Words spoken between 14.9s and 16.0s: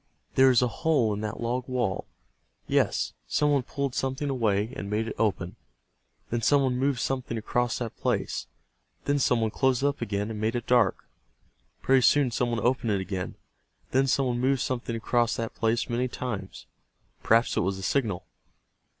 across that place